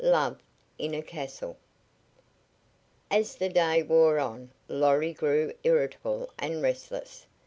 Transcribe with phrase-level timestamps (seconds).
[0.03, 0.07] XI.
[0.07, 0.39] LOVE
[0.79, 1.57] IN A CASTLE
[3.11, 7.27] As the day wore on Lorry grew irritable and restless.